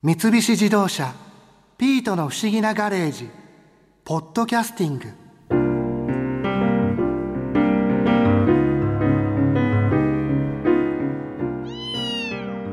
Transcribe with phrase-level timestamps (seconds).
[0.00, 1.12] 三菱自動車
[1.76, 3.28] 「ピートの不思議なガレージ」
[4.06, 5.08] 「ポッドキャスティング」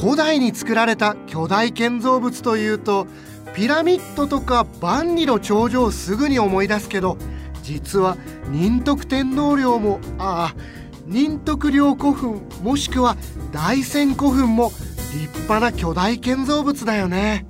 [0.00, 3.08] 古代に作られた巨大建造物というと
[3.52, 7.18] ピラミッドとか万里の長城をすぐに思い出すけど
[7.64, 8.16] 実は
[8.52, 10.60] 仁徳天皇陵もああ
[11.08, 13.16] 仁徳陵古墳もしくは
[13.50, 14.70] 大仙古墳も
[15.12, 17.46] 立派な巨大建造物だよね。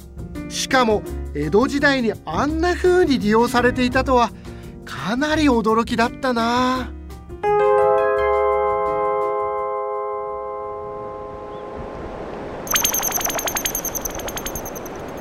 [0.49, 1.03] しかも
[1.35, 4.31] 江戸時代にあんな風に利用されていたとは
[4.85, 6.93] かなり驚きだったな。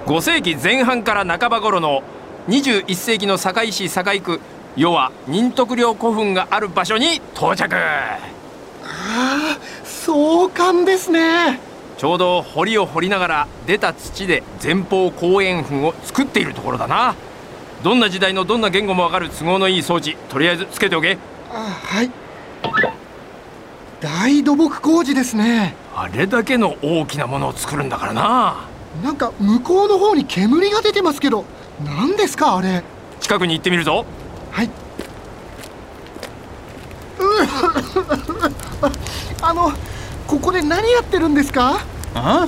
[0.05, 2.01] 5世紀前半から半ば頃の
[2.47, 4.39] 21世紀の堺市堺区
[4.77, 7.75] 要は仁徳陵古墳がある場所に到着。
[7.75, 7.99] あ
[8.85, 11.59] あ壮観ですね
[11.97, 17.15] ちょうど堀を掘りながら出た土で前方後円墳を作っているところだな。
[17.83, 21.17] どんな時代のどんな言語もわかる都合のいい装置とりあえずつけておけ。
[21.51, 22.11] あはい。
[23.99, 25.75] 大土木工事ですね。
[25.95, 28.57] あれだけの大きなものを作るんだからな。
[29.03, 31.45] なんか向こうの方に煙が出てますけど
[31.83, 32.83] 何ですかあれ？
[33.19, 34.05] 近くに行ってみるぞ。
[34.51, 34.69] はい。
[39.41, 39.71] あの
[40.27, 41.79] ここで何やってるんですか？
[42.13, 42.47] あ？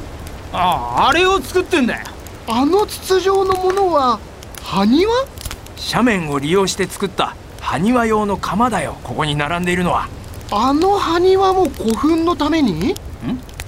[0.51, 2.07] ああれを作ってんだよ。
[2.47, 4.19] あの筒状のものは
[4.61, 5.13] 埴輪？
[5.93, 8.97] 斜面を利用して作った埴輪用の釜だよ。
[9.03, 10.07] ここに並んでいるのは。
[10.51, 12.91] あの埴輪も古墳のために？
[12.91, 12.95] ん？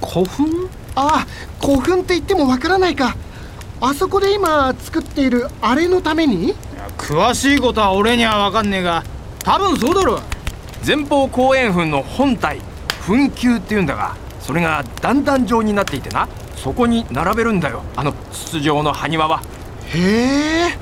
[0.04, 0.68] 古墳？
[0.94, 3.16] ああ古墳って言ってもわからないか。
[3.80, 6.54] あそこで今作っているあれのために？
[6.98, 9.02] 詳しいことは俺には分かんねえが
[9.38, 10.20] 多分そうだろ
[10.86, 12.60] 前方後円墳の本体
[13.02, 16.28] 墳丘っていうんだがそれが段々状になっていてな。
[16.56, 19.42] そこに並べるんだよあの筒状の埴輪は。
[19.92, 20.78] へえ。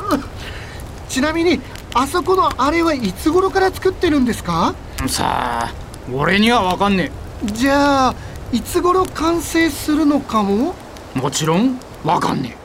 [1.08, 1.60] ちなみに
[1.94, 4.74] あそこのあれはいつ頃から作ってるんですか？
[5.06, 5.72] さあ
[6.12, 7.10] 俺には分かんね
[7.44, 8.14] じゃあ
[8.52, 10.74] いつ頃完成するのかも？
[11.14, 12.56] えもちろん分かんね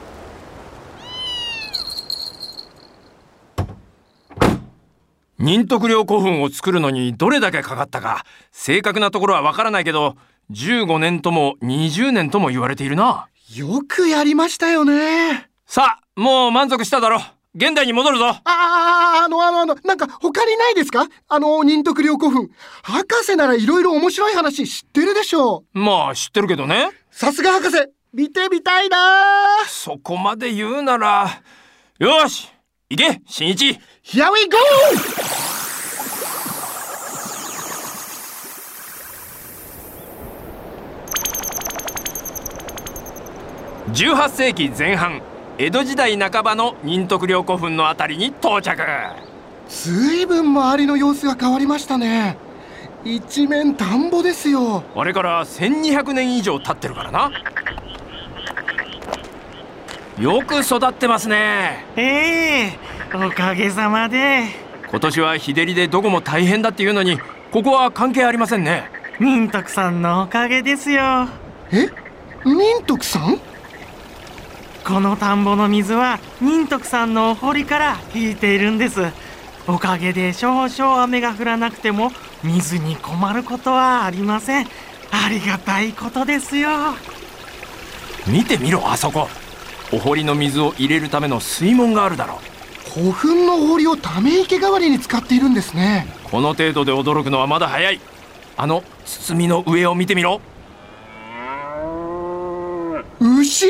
[5.41, 10.15] 仁徳陵古墳を作るのにどれだけかかったか正確なところはわからないけど
[10.51, 13.27] 15年とも20年とも言われているな。
[13.55, 15.49] よくやりましたよね。
[15.65, 17.19] さあもう満足しただろ。
[17.55, 18.27] 現代に戻るぞ。
[18.27, 21.07] あああのあのあのなんか他にないですか？
[21.27, 22.49] あの仁徳陵古墳。
[22.83, 25.79] 博士ならいろいろ面白い話知ってるでしょう。
[25.79, 26.91] まあ知ってるけどね。
[27.09, 27.77] さすが博士。
[28.13, 28.97] 見てみたいな。
[29.67, 31.41] そこまで言うなら。
[31.97, 32.47] よし
[32.89, 33.79] 行け新一。
[34.03, 35.20] Here we go!
[43.93, 45.21] 18世紀前半
[45.57, 48.81] 江戸時代半ばの仁徳陵古墳のあたりに到着。
[49.67, 52.37] ずいぶん周りの様子が変わりましたね。
[53.03, 54.83] 一面田んぼですよ。
[54.95, 57.31] あれから1200年以上経ってるからな。
[60.19, 61.85] よく育ってますね。
[61.97, 62.79] ええ
[63.13, 64.45] おかげさまで。
[64.89, 67.19] 今年は日照りでどこも大変だっていうのに
[67.51, 68.89] ここは関係ありませんね。
[69.19, 71.27] 仁徳さんのおかげですよ。
[71.73, 71.89] え？
[72.45, 73.39] 仁徳さん？
[74.85, 79.01] この田んぼの水は仁徳さんのお堀から引いているんです。
[79.67, 82.11] おかげで少々雨が降らなくても
[82.43, 84.67] 水に困ることはありません。
[85.11, 86.69] ありがたいことですよ。
[88.27, 89.29] 見てみろあそこ。
[89.93, 92.39] お堀の水を入れるための水門があるだろ
[92.93, 96.07] 古墳の堀をため池代わりに使っているんですね。
[96.23, 97.99] この程度で驚くのはまだ早い。
[98.57, 100.41] あの包みの上を見てみろ。
[103.19, 103.67] 牛？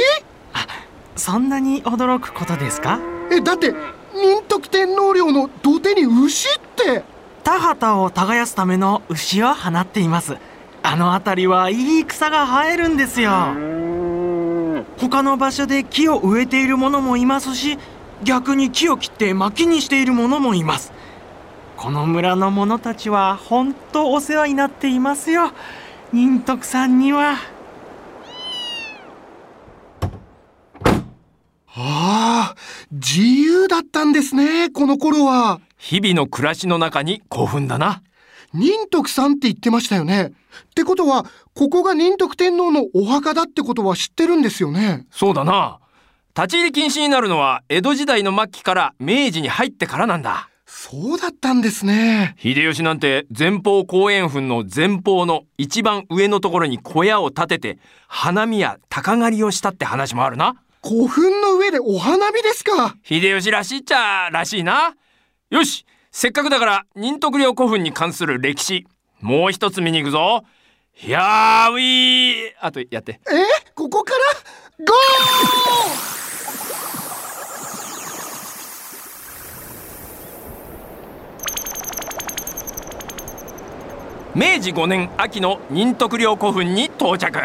[1.21, 2.99] そんなに驚くことですか？
[3.31, 3.75] えだって
[4.15, 7.03] 仁徳天皇陵の土手に牛って。
[7.43, 10.37] 田畑を耕すための牛を放っています。
[10.81, 13.31] あの辺りはいい草が生えるんですよ。
[14.97, 17.77] 他の場所で木を植えている者もいますし
[18.23, 20.91] 逆に木を切って薪にしている者もいます。
[21.77, 25.51] この村の者たちは本当お世話になっていますよ。
[26.13, 27.35] 仁徳さんには
[31.73, 32.55] ああ
[32.91, 35.61] 自由だったんですねこの頃は。
[35.77, 38.03] 日々の暮らしの中に古墳だな。
[38.53, 40.33] 仁徳さんって言ってましたよね。
[40.71, 45.07] ってことはここが仁徳天皇のお墓だってことは知ってるんですよね。
[45.09, 45.79] そうだな。
[46.35, 50.49] 立ち入り禁止になるのは江戸時代の末期から明治に入ってからなんだ。
[50.65, 52.35] そうだったんですね。
[52.37, 57.77] 秀吉なんて前方後円墳の前方の一番上のところに小屋を建てて
[58.07, 62.95] 花見や鷹狩りをしたって話もあるな古墳の上でお花見ですか？
[63.03, 64.95] 秀吉らしいっちゃらしいな。
[65.51, 68.87] よしせっかくだから仁徳陵古墳に関する歴史
[69.19, 70.43] もう一つ見に行くぞ。
[70.93, 72.53] ひゃーウィー。
[72.59, 73.21] あとやって。
[73.31, 73.43] え？
[73.75, 74.19] ここから？
[74.85, 84.55] ゴー！
[84.57, 87.37] 明治5年秋の仁徳陵古墳に到着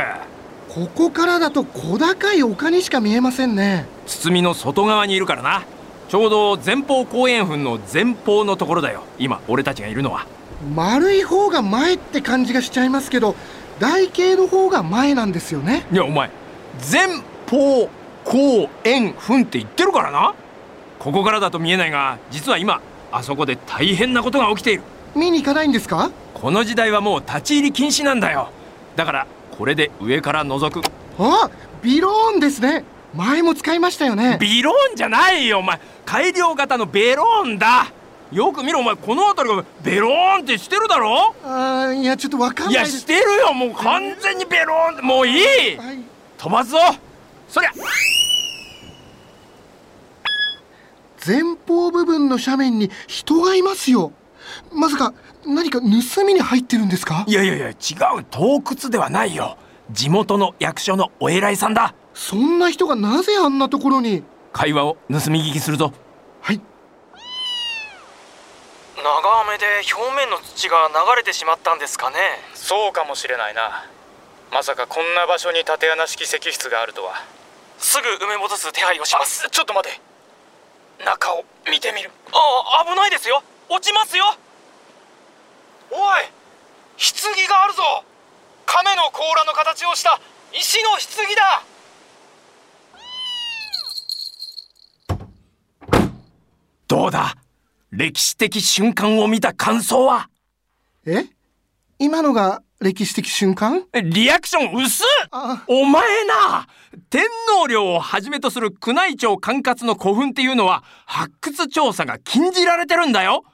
[0.76, 3.87] ここからだと小高い丘にしか見えませんね。
[4.05, 5.64] 包みの外側にいるからな。
[6.11, 9.02] ちょうど前方後円墳の前方のところだよ。
[9.19, 10.26] 今俺たちがいるのは。
[10.75, 13.34] 丸い方が前って感じがしちゃいますけど
[13.78, 15.87] 台形の方が前なんですよね。
[15.90, 16.28] いやお前
[16.93, 17.08] 前
[17.50, 17.88] 方
[18.26, 20.34] 後円墳って言ってるからな。
[20.99, 24.82] ここからだと見えないが実は今あそこで大変なことが起きている。
[25.14, 26.11] 見に行かないんですか？
[26.34, 28.50] この時代はもう立ち入り禁止なんだよ。
[28.94, 29.26] だから
[29.56, 30.82] これで上から覗く。
[31.19, 31.50] あ
[31.82, 32.85] ビローンですね。
[33.14, 34.38] 前も使いましたよね。
[34.41, 35.81] ビローンじゃないよお前。
[36.05, 37.93] 改良型のベローンだ。
[38.32, 41.35] よく見ろお前この辺りがベローンってしてるだろ？
[41.44, 42.94] あーいやちょっとわかんいないです。
[42.94, 45.03] やしてるよもう完全にベローンって。
[45.03, 45.76] もういい。
[45.76, 45.99] はい。
[46.37, 46.79] 飛ばすぞ。
[47.49, 47.70] そりゃ。
[51.25, 54.12] 前方部分の斜面に人がいますよ
[54.72, 55.14] まさか
[55.44, 55.87] 何か盗
[56.25, 57.25] みに入ってるんですか？
[57.26, 59.58] いやいやいや違う洞窟ではないよ。
[59.90, 61.94] 地元の役所のお偉いさんだ。
[62.14, 64.25] そんな人がなぜあんなところに？
[64.52, 65.93] 会話を盗み聞きするぞ。
[66.40, 66.60] はい。
[68.96, 72.16] 長雨で表面の土が流れてしまったんですかね？
[72.54, 73.87] そうかもしれないな。
[74.52, 77.14] まさかこんな場所に縦穴式石室があるとは。
[77.78, 79.48] すぐ埋め戻す手配をします。
[79.50, 80.00] ちょっと待て。
[81.04, 82.10] 中を見てみる。
[82.32, 84.25] あ危ないですよ落ちますよ。
[85.91, 85.99] おい
[86.99, 88.05] 棺があるぞ。
[88.65, 90.21] 亀の甲羅の形をした
[90.53, 90.99] 石の棺
[91.35, 91.63] だ。
[96.89, 97.35] どうだ？
[97.91, 100.29] 歴史的瞬間を見た感想は？
[101.05, 101.25] え？
[101.99, 103.85] 今のが歴史的瞬間？
[103.93, 105.03] リアクション薄
[105.67, 106.69] お前な
[107.11, 107.25] 天
[107.59, 113.45] 皇陵をはじめとする宮内庁管轄の古墳っていうのは発掘調査が禁じられてるんだよ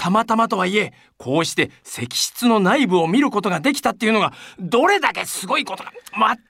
[0.00, 5.92] たまたまとはいえこうして石室の内部を見ることができたっていうのがどれだけすごいことか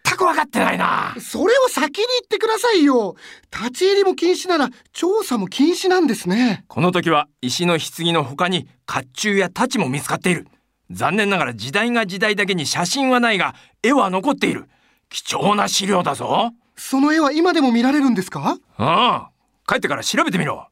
[0.04, 1.16] 全く分かってないな。
[1.18, 3.16] それを先に言ってくださいよ。
[3.52, 6.64] 立ち入りも禁止なら調査も禁止なんですね。
[6.68, 10.46] この時は石の棺の他に甲冑や太刀も見つかっている。
[10.92, 14.68] 残念ながら時代が時代だけに写真はないが絵は残っている。
[15.08, 16.52] 貴重な資料だぞ。
[16.76, 18.58] その絵は今でも見られるんですか？
[18.76, 19.30] ああ
[19.66, 20.68] 帰ってから調べてみろ。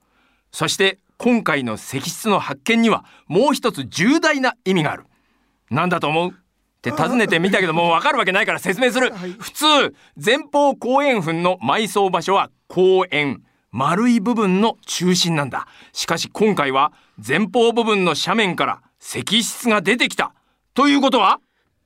[0.52, 5.04] そして今回の石室の発見にはもう一つ重大な意味がある。
[5.68, 6.30] 何だと思う？
[6.30, 6.32] っ
[6.80, 9.32] て尋ねてみたけどもう分かるわけないから説明する、はい。
[9.32, 9.66] 普通
[10.16, 13.42] 前方後円墳の埋葬場所は後円
[13.72, 15.66] 丸い部分の中心なんだ。
[15.92, 20.32] しかし今回は前方部分の斜面から石室が出てきた。
[20.72, 21.40] ということは？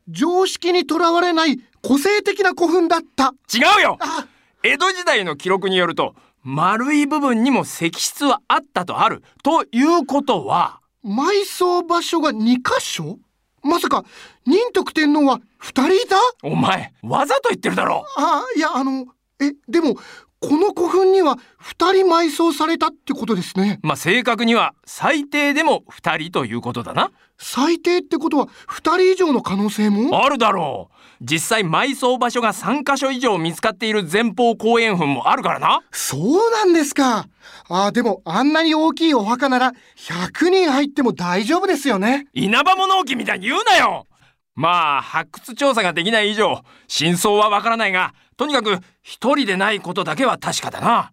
[0.09, 3.33] 常識にとらわれない個性的な古墳だった。
[3.53, 3.97] 違うよ！
[3.99, 4.27] あ
[4.63, 10.81] 江戸時代の記録によると丸い部分にも石室はあったとあるということは。
[11.05, 13.19] 埋葬場所が2箇所？
[13.63, 14.05] まさか
[14.45, 16.17] 仁徳天皇は2人いた？
[16.43, 19.07] お前わざと言ってるだろあいやあの
[19.41, 19.97] えでも
[20.43, 23.79] この古墳には2人埋葬されたってことですね。
[23.83, 27.13] まあ正確には最低でも2人ということだな。
[27.39, 30.25] 最低ってことは2人以上の可能性も？
[30.25, 30.97] あるだろう。
[31.25, 35.81] 実際埋葬場所が3カ所以上見つかっている前方後円墳もあるからな。
[35.93, 37.29] そうなんですか。
[37.69, 42.27] あでもあんなに大きいお墓なら100人入っても大丈夫ですよね。
[42.33, 44.09] 稲葉物置みたいに言うなよ。
[44.55, 51.13] まあ発掘調査ができない以上真相はわからないがとにかく一人でないことだけは確かだな。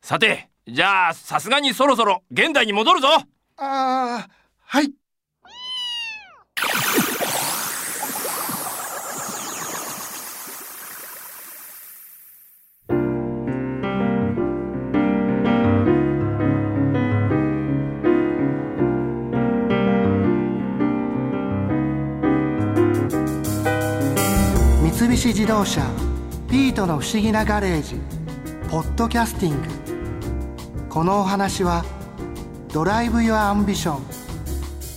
[0.00, 3.08] さてじゃあさすがにそろそろ現代に戻るぞ。
[3.58, 4.90] あーはい。
[24.98, 26.11] 三菱自動車。
[26.52, 27.94] ピートの不思議なガレージ
[28.68, 30.86] ポッドキャスティング。
[30.90, 31.82] このお話は
[32.70, 34.02] Drive your Ambition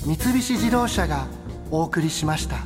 [0.05, 1.27] 三菱自動車が
[1.71, 2.57] お送りしました。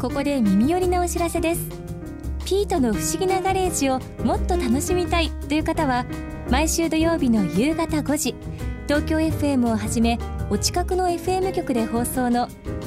[0.00, 1.68] ここで耳寄りなお知らせです。
[2.44, 6.06] ピートの不思議なガレージをもっと楽しみたいという方は
[6.50, 8.34] 毎週土曜日の夕方5時
[8.88, 10.18] 東京 FM をはじめ
[10.50, 12.48] お近くの FM 局で放送の